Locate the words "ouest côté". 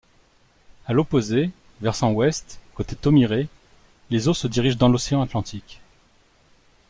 2.11-2.95